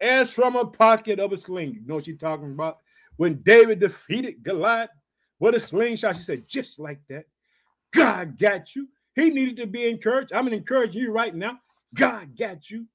[0.00, 1.74] as from a pocket of a sling.
[1.74, 2.78] You know what she's talking about?
[3.16, 4.90] When David defeated Goliath,
[5.38, 6.16] what a slingshot.
[6.16, 7.24] She said, just like that.
[7.92, 8.88] God got you.
[9.14, 10.32] He needed to be encouraged.
[10.32, 11.58] I'm encouraging you right now.
[11.94, 12.86] God got you.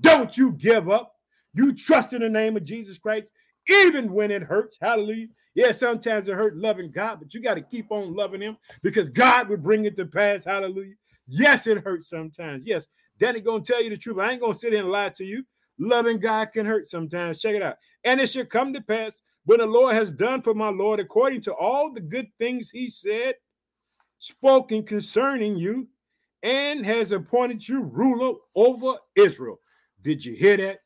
[0.00, 1.11] Don't you give up.
[1.54, 3.32] You trust in the name of Jesus Christ,
[3.68, 4.76] even when it hurts.
[4.80, 5.28] Hallelujah.
[5.54, 9.10] Yeah, sometimes it hurt loving God, but you got to keep on loving Him because
[9.10, 10.44] God would bring it to pass.
[10.44, 10.94] Hallelujah.
[11.26, 12.64] Yes, it hurts sometimes.
[12.66, 12.86] Yes,
[13.18, 14.18] Danny gonna tell you the truth.
[14.18, 15.44] I ain't gonna sit here and lie to you.
[15.78, 17.40] Loving God can hurt sometimes.
[17.40, 17.76] Check it out.
[18.04, 21.40] And it should come to pass when the Lord has done for my Lord according
[21.42, 23.34] to all the good things He said,
[24.18, 25.88] spoken concerning you,
[26.42, 29.60] and has appointed you ruler over Israel.
[30.02, 30.78] Did you hear that?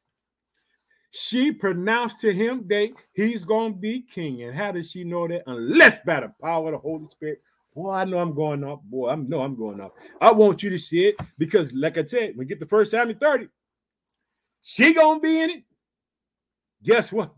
[1.16, 4.42] She pronounced to him that he's going to be king.
[4.42, 5.44] And how does she know that?
[5.46, 7.40] Unless by the power of the Holy Spirit.
[7.74, 8.80] Boy, I know I'm going off.
[8.84, 9.92] Boy, I know I'm going off.
[10.20, 13.18] I want you to see it because, like I said, we get the first Samuel
[13.18, 13.48] 30.
[14.62, 15.64] She gonna be in it.
[16.82, 17.34] Guess what?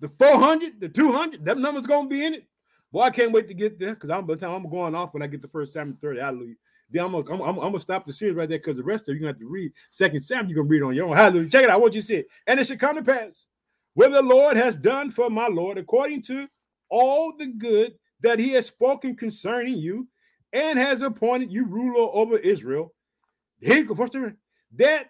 [0.00, 2.44] The 400, the 200, that numbers gonna be in it.
[2.92, 5.26] Boy, I can't wait to get there because I'm time I'm going off when I
[5.26, 6.20] get the first Samuel 30.
[6.20, 6.54] Hallelujah.
[6.90, 9.14] Then I'm gonna, I'm, I'm, gonna stop the series right there because the rest of
[9.14, 10.50] you gonna have to read Second Samuel.
[10.50, 11.16] You can read on your own.
[11.16, 11.48] Hallelujah.
[11.48, 11.80] Check it out.
[11.80, 12.24] What you see.
[12.46, 13.46] And it should come to pass
[13.94, 16.48] where the Lord has done for my Lord according to
[16.88, 20.08] all the good that he has spoken concerning you
[20.52, 22.94] and has appointed you ruler over Israel.
[23.60, 25.06] That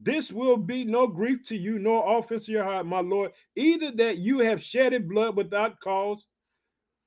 [0.00, 3.90] this will be no grief to you, nor offense to your heart, my Lord, either
[3.92, 6.26] that you have shedded blood without cause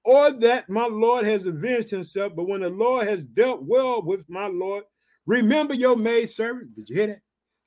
[0.07, 2.33] or that my Lord has avenged himself.
[2.33, 4.85] But when the Lord has dealt well with my Lord,
[5.25, 6.73] remember your maid servant.
[6.73, 7.21] Did you hear that?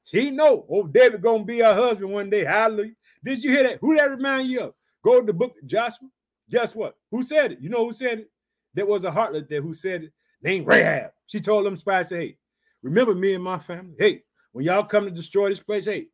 [0.04, 2.42] She know, oh, David gonna be her husband one day.
[2.46, 2.92] Hallelujah.
[3.22, 3.78] Did you hear that?
[3.82, 4.74] Who that remind you of?
[5.04, 6.08] Go to the book of Joshua.
[6.48, 6.94] Guess what?
[7.10, 7.60] Who said it?
[7.60, 8.30] You know who said it?
[8.72, 11.10] There was a heartlet there who said it, named Rahab.
[11.26, 12.38] She told them spies, hey,
[12.82, 13.96] remember me and my family.
[13.98, 14.22] Hey,
[14.52, 16.06] when y'all come to destroy this place, hey,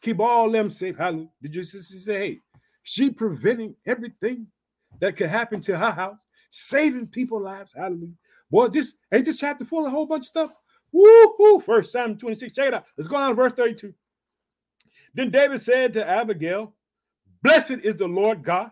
[0.00, 0.96] keep all them safe.
[0.96, 1.28] Hallelujah.
[1.42, 2.38] Did your say, hey,
[2.82, 4.46] she preventing everything
[5.00, 7.72] that could happen to her house, saving people lives.
[7.76, 8.14] Hallelujah.
[8.50, 10.52] Boy, this ain't this chapter full of a whole bunch of stuff.
[10.92, 11.60] Woo-hoo.
[11.60, 12.52] First Samuel 26.
[12.52, 12.84] Check it out.
[12.96, 13.94] Let's go on to verse 32.
[15.14, 16.74] Then David said to Abigail,
[17.42, 18.70] Blessed is the Lord God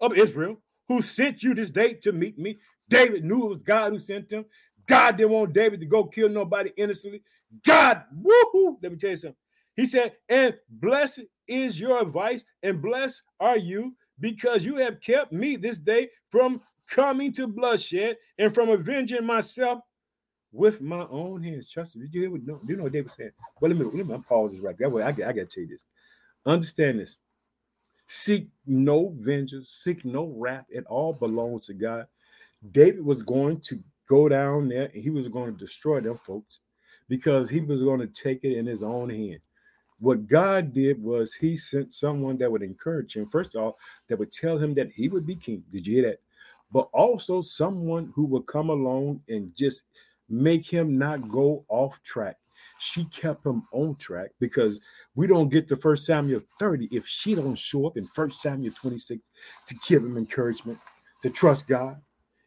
[0.00, 2.58] of Israel, who sent you this day to meet me.
[2.88, 4.44] David knew it was God who sent him.
[4.86, 7.22] God didn't want David to go kill nobody innocently.
[7.64, 8.76] God, woohoo!
[8.82, 9.36] Let me tell you something.
[9.74, 15.32] He said, and blessed is your advice, and blessed are you because you have kept
[15.32, 19.80] me this day from coming to bloodshed and from avenging myself
[20.52, 21.70] with my own hands.
[21.70, 22.06] Trust me.
[22.06, 23.32] Did you hear what no, you know what David said?
[23.60, 24.76] Well, let me let me pause this right.
[24.78, 25.84] That way I, I got to tell you this.
[26.46, 27.16] Understand this.
[28.08, 30.66] Seek no vengeance, seek no wrath.
[30.68, 32.06] It all belongs to God.
[32.72, 36.60] David was going to go down there and he was going to destroy them folks
[37.08, 39.40] because he was going to take it in his own hand.
[39.98, 43.28] What God did was he sent someone that would encourage him.
[43.30, 43.78] First of all,
[44.08, 45.64] that would tell him that he would be king.
[45.72, 46.20] Did you hear that?
[46.72, 49.84] But also someone who would come along and just
[50.28, 52.36] make him not go off track.
[52.78, 54.80] She kept him on track because
[55.14, 58.74] we don't get to First Samuel 30 if she don't show up in First Samuel
[58.74, 59.24] 26
[59.68, 60.78] to give him encouragement
[61.22, 62.00] to trust God.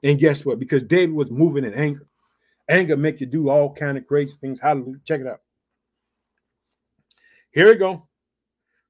[0.03, 0.59] And guess what?
[0.59, 2.05] Because David was moving in anger.
[2.69, 4.59] Anger make you do all kind of crazy things.
[4.59, 4.99] Hallelujah.
[5.03, 5.41] Check it out.
[7.51, 8.07] Here we go.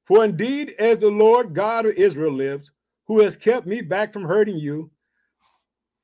[0.06, 2.72] For indeed, as the Lord God of Israel lives,
[3.08, 4.92] who has kept me back from hurting you,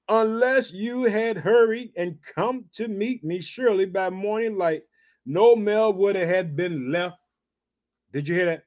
[0.09, 4.83] unless you had hurried and come to meet me, surely by morning light,
[5.25, 7.17] no male would have been left.
[8.13, 8.63] Did you hear that?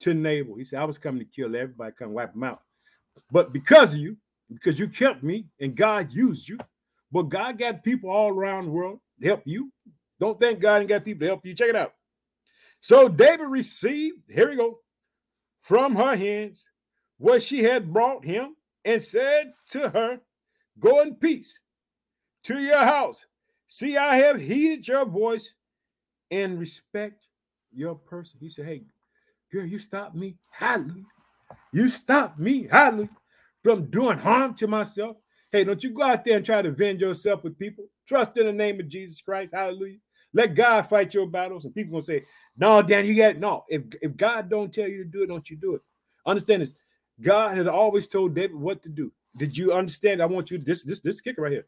[0.00, 0.56] To Nabal.
[0.56, 2.62] He said, I was coming to kill everybody, come wipe them out.
[3.30, 4.16] But because of you,
[4.52, 6.58] because you kept me and God used you,
[7.12, 9.72] but God got people all around the world to help you.
[10.18, 11.54] Don't thank God and got people to help you.
[11.54, 11.94] Check it out.
[12.80, 14.80] So David received, here we go,
[15.60, 16.64] from her hands
[17.18, 20.20] what she had brought him and said to her,
[20.78, 21.60] Go in peace
[22.44, 23.24] to your house.
[23.68, 25.52] See, I have heeded your voice
[26.30, 27.26] and respect
[27.72, 28.38] your person.
[28.40, 28.82] He said, Hey,
[29.52, 30.38] girl, you stopped me.
[30.50, 31.04] Hallelujah.
[31.72, 32.66] You stopped me.
[32.66, 33.10] Hallelujah.
[33.62, 35.18] From doing harm to myself.
[35.52, 37.84] Hey, don't you go out there and try to avenge yourself with people.
[38.06, 39.52] Trust in the name of Jesus Christ.
[39.54, 39.98] Hallelujah.
[40.32, 41.64] Let God fight your battles.
[41.64, 42.24] And people gonna say,
[42.56, 43.64] No, Dan, you got no.
[43.68, 45.82] If if God don't tell you to do it, don't you do it.
[46.26, 46.74] Understand this.
[47.20, 49.12] God has always told David what to do.
[49.36, 50.22] Did you understand?
[50.22, 51.66] I want you to, this this this kicker right here.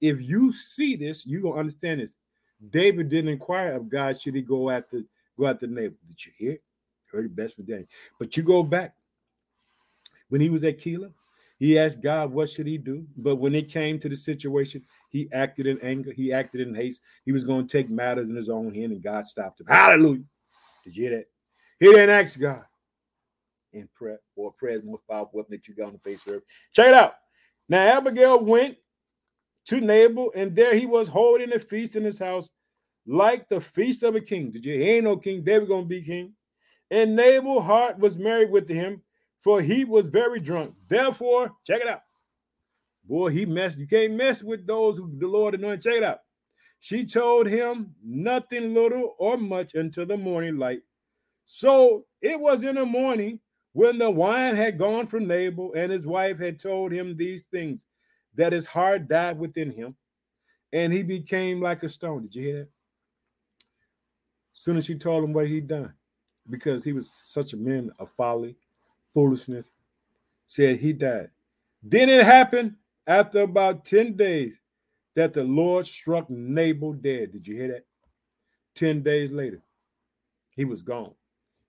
[0.00, 2.16] If you see this, you gonna understand this.
[2.70, 5.02] David didn't inquire of God should he go after
[5.38, 5.96] go after the Nabal.
[6.08, 6.58] Did you hear?
[7.10, 7.88] Heard it best for Daniel.
[8.18, 8.94] But you go back
[10.28, 11.12] when he was at Keilah,
[11.58, 13.06] he asked God what should he do.
[13.16, 14.82] But when it came to the situation,
[15.14, 16.12] he acted in anger.
[16.12, 17.00] He acted in haste.
[17.24, 19.68] He was going to take matters in his own hand, and God stopped him.
[19.68, 20.24] Hallelujah!
[20.84, 21.26] Did you hear that?
[21.78, 22.64] He didn't ask God
[23.72, 26.42] in prayer or prayer most powerful weapon that you got on the face of earth.
[26.72, 27.14] Check it out.
[27.68, 28.76] Now Abigail went
[29.66, 32.50] to Nabal, and there he was holding a feast in his house,
[33.06, 34.50] like the feast of a king.
[34.50, 34.74] Did you?
[34.74, 35.44] He ain't no king.
[35.44, 36.32] David gonna be king.
[36.90, 39.00] And Nabal's heart was married with him,
[39.42, 40.74] for he was very drunk.
[40.88, 42.02] Therefore, check it out.
[43.04, 43.78] Boy, he messed.
[43.78, 45.82] You can't mess with those who the Lord anointed.
[45.82, 46.20] Check it out.
[46.80, 50.82] She told him nothing little or much until the morning light.
[51.44, 53.40] So it was in the morning
[53.72, 57.86] when the wine had gone from Nabal and his wife had told him these things,
[58.36, 59.96] that his heart died within him
[60.72, 62.22] and he became like a stone.
[62.22, 62.68] Did you hear that?
[64.52, 65.92] Soon as she told him what he'd done,
[66.48, 68.56] because he was such a man of folly,
[69.12, 69.66] foolishness,
[70.46, 71.30] said he died.
[71.82, 74.58] Then it happened after about 10 days
[75.14, 77.32] that the Lord struck Nabal dead.
[77.32, 77.84] Did you hear that?
[78.74, 79.62] 10 days later,
[80.50, 81.14] he was gone.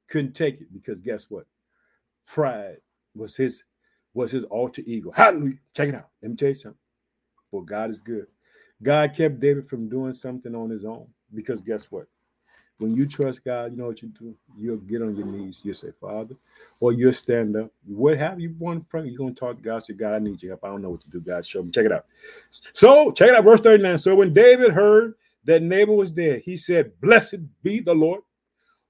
[0.09, 1.45] Couldn't take it because guess what?
[2.27, 2.77] Pride
[3.15, 3.63] was his
[4.13, 5.11] was his alter ego.
[5.11, 5.57] Hallelujah.
[5.75, 6.09] Check it out.
[6.21, 6.79] Let me tell you something.
[7.51, 8.27] For God is good.
[8.81, 12.07] God kept David from doing something on his own because guess what?
[12.77, 14.35] When you trust God, you know what you do?
[14.57, 15.61] You'll get on your knees.
[15.63, 16.35] You'll say, Father,
[16.81, 17.71] or you'll stand up.
[17.85, 19.05] What have you want to pray?
[19.07, 20.65] You're going to talk to God, say, God, I need your help.
[20.65, 21.21] I don't know what to do.
[21.21, 21.71] God, show me.
[21.71, 22.05] Check it out.
[22.73, 23.97] So, check it out, verse 39.
[23.97, 25.13] So, when David heard
[25.45, 28.21] that Nabal was dead, he said, Blessed be the Lord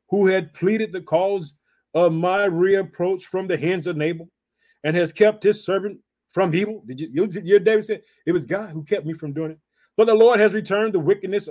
[0.10, 1.54] who had pleaded the cause
[1.94, 4.30] of my reapproach from the hands of Nabal
[4.84, 6.00] and has kept his servant
[6.32, 6.84] from evil.
[6.88, 9.60] Did you, you, David said, It was God who kept me from doing it.
[9.96, 11.48] But the Lord has returned the wickedness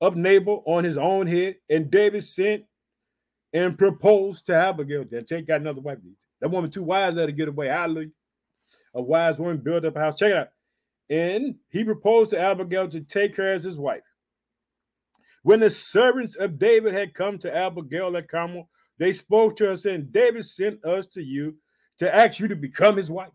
[0.00, 2.64] of Nabal on his own head, and David sent
[3.52, 5.04] and proposed to Abigail.
[5.10, 5.98] Then take got another wife.
[6.40, 7.68] That woman too wise let her get away.
[7.68, 8.10] Hallelujah.
[8.94, 10.18] A wise woman built up a house.
[10.18, 10.48] Check it out.
[11.08, 14.02] And he proposed to Abigail to take her as his wife.
[15.42, 19.76] When the servants of David had come to Abigail at Carmel, they spoke to her
[19.76, 21.56] saying, David sent us to you
[21.98, 23.30] to ask you to become his wife.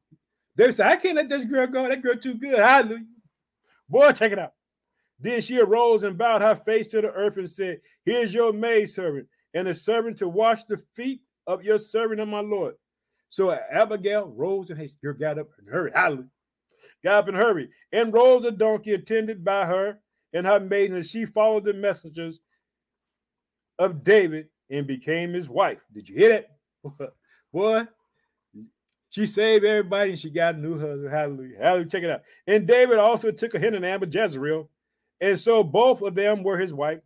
[0.56, 1.88] David said, I can't let this girl go.
[1.88, 2.60] That girl too good.
[2.60, 3.06] Hallelujah.
[3.90, 4.54] Boy, check it out.
[5.20, 9.28] Then she arose and bowed her face to the earth and said, Here's your maidservant,
[9.54, 12.76] and a servant to wash the feet of your servant and my Lord.
[13.30, 15.00] So Abigail rose and haste.
[15.20, 15.94] Got up and hurried.
[15.96, 16.30] Hallelujah.
[17.04, 17.70] Got up and hurried.
[17.92, 20.00] And rose a donkey attended by her
[20.34, 22.40] and her maiden, and she followed the messengers
[23.80, 25.80] of David and became his wife.
[25.94, 26.30] Did you hear
[26.84, 27.14] that?
[27.54, 27.84] Boy,
[29.10, 31.10] she saved everybody and she got a new husband.
[31.10, 31.58] Hallelujah.
[31.60, 31.90] Hallelujah.
[31.90, 32.22] Check it out.
[32.48, 34.70] And David also took Ahinoam of Jezreel
[35.22, 37.00] and so both of them were his wife.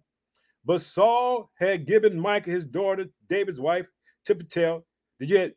[0.65, 3.87] But Saul had given Michal, his daughter, David's wife,
[4.25, 4.83] to Palti.
[5.19, 5.51] Did you hear,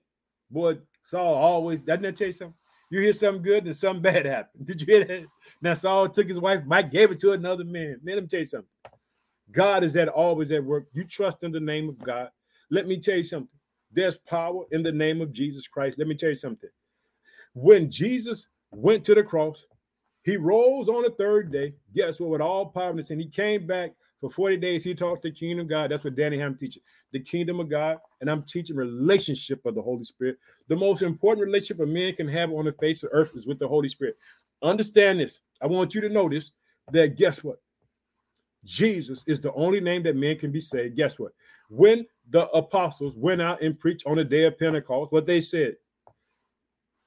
[0.50, 2.56] boy, Saul always, doesn't that tell you something?
[2.90, 4.64] You hear something good and something bad happen.
[4.64, 5.24] Did you hear that?
[5.60, 8.00] Now Saul took his wife, Mike gave it to another man.
[8.02, 8.68] Man, let me tell you something.
[9.50, 10.86] God is at always at work.
[10.92, 12.30] You trust in the name of God.
[12.70, 13.48] Let me tell you something.
[13.92, 15.98] There's power in the name of Jesus Christ.
[15.98, 16.70] Let me tell you something.
[17.54, 19.66] When Jesus went to the cross,
[20.24, 21.74] he rose on the third day.
[21.94, 22.30] Guess what?
[22.30, 24.84] With all powerless, and he came back for 40 days.
[24.84, 25.90] He taught the kingdom of God.
[25.90, 26.82] That's what Danny Ham teaching.
[27.10, 27.98] The kingdom of God.
[28.20, 30.38] And I'm teaching relationship of the Holy Spirit.
[30.68, 33.58] The most important relationship a man can have on the face of earth is with
[33.58, 34.16] the Holy Spirit.
[34.62, 35.40] Understand this.
[35.60, 36.52] I want you to notice
[36.92, 37.60] that guess what?
[38.64, 40.96] Jesus is the only name that men can be saved.
[40.96, 41.32] Guess what?
[41.68, 45.74] When the apostles went out and preached on the day of Pentecost, what they said,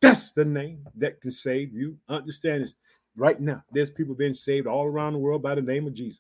[0.02, 1.98] that's the name that can save you.
[2.10, 2.76] Understand this.
[3.18, 6.20] Right now, there's people being saved all around the world by the name of Jesus.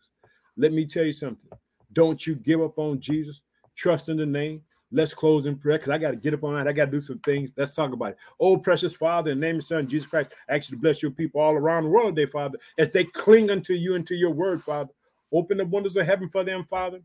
[0.58, 1.50] Let me tell you something.
[1.94, 3.42] Don't you give up on Jesus.
[3.76, 4.62] Trust in the name.
[4.92, 6.68] Let's close in prayer because I got to get up on that.
[6.68, 7.54] I got to do some things.
[7.58, 8.18] Let's talk about it.
[8.40, 11.02] Oh, precious Father, in the name of Son Jesus Christ, I ask you to bless
[11.02, 14.16] your people all around the world today, Father, as they cling unto you and to
[14.16, 14.92] your word, Father.
[15.34, 17.02] Open the windows of heaven for them, Father.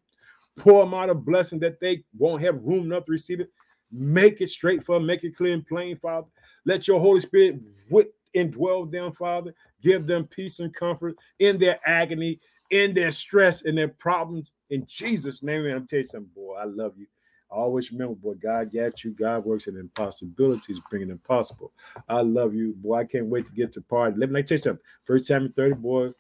[0.56, 3.50] Pour them out a blessing that they won't have room enough to receive it.
[3.90, 6.28] Make it straight for them, make it clear and plain, Father.
[6.64, 9.52] Let your Holy Spirit with indwell them, Father.
[9.82, 12.40] Give them peace and comfort in their agony,
[12.70, 14.52] in their stress, in their problems.
[14.70, 17.06] In Jesus' name, I'm telling you something, boy, I love you.
[17.50, 19.10] I always remember, boy, God got you.
[19.10, 21.72] God works in impossibilities, bringing impossible.
[22.08, 22.98] I love you, boy.
[22.98, 24.16] I can't wait to get to party.
[24.16, 24.84] Let me tell you something.
[25.04, 26.10] First Samuel 30, boy.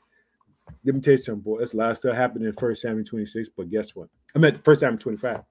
[0.84, 1.60] Let me tell you something, boy.
[1.60, 4.08] That's a lot of stuff happened in First Samuel 26, but guess what?
[4.34, 5.42] I'm at First Samuel 25.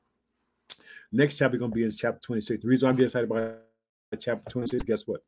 [1.12, 2.62] Next chapter going to be in chapter 26.
[2.62, 3.60] The reason I'm getting excited about
[4.20, 5.22] chapter 26, guess what?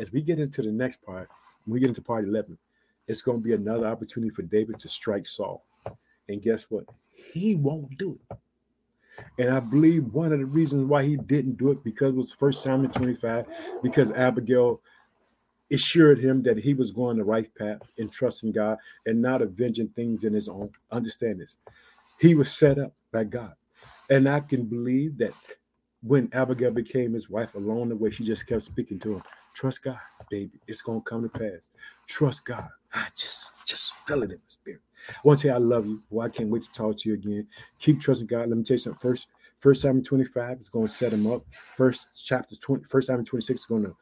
[0.00, 1.28] as we get into the next part,
[1.64, 2.56] when we get into part 11,
[3.06, 5.64] it's going to be another opportunity for David to strike Saul.
[6.28, 6.84] And guess what?
[7.12, 8.38] He won't do it.
[9.38, 12.30] And I believe one of the reasons why he didn't do it because it was
[12.30, 13.46] the First time in 25,
[13.82, 14.80] because Abigail
[15.72, 19.88] assured him that he was going the right path in trusting God and not avenging
[19.88, 20.70] things in his own.
[20.90, 21.58] Understand this.
[22.18, 23.54] He was set up by God.
[24.08, 25.32] And I can believe that
[26.02, 29.22] when Abigail became his wife along the way, she just kept speaking to him.
[29.54, 29.98] Trust God,
[30.30, 30.60] baby.
[30.66, 31.68] It's gonna come to pass.
[32.06, 32.68] Trust God.
[32.92, 34.80] I just just feel it in my spirit.
[35.08, 36.02] I want to tell you I love you.
[36.10, 37.46] Well, I can't wait to talk to you again.
[37.78, 38.48] Keep trusting God.
[38.48, 39.00] Let me tell you something.
[39.00, 39.28] First,
[39.58, 41.44] First Samuel 25 is going to set him up.
[41.76, 43.94] First chapter 20, First Samuel 26 is to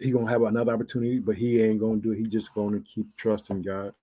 [0.00, 2.18] he gonna have another opportunity, but he ain't gonna do it.
[2.18, 3.94] He just gonna keep trusting God.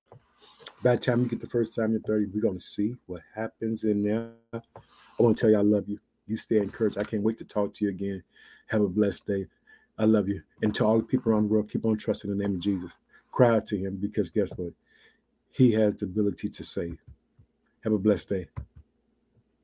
[0.84, 4.04] By the time you get the First Samuel 30, we're gonna see what happens in
[4.04, 4.32] there.
[4.54, 6.00] I want to tell you I love you.
[6.28, 6.98] You stay encouraged.
[6.98, 8.24] I can't wait to talk to you again.
[8.68, 9.46] Have a blessed day.
[9.98, 10.42] I love you.
[10.62, 12.96] And to all the people around the world, keep on trusting the name of Jesus.
[13.32, 14.74] Cry out to him because guess what?
[15.52, 17.00] He has the ability to save.
[17.84, 18.48] Have a blessed day.